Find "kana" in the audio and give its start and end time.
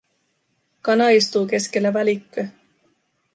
0.81-1.09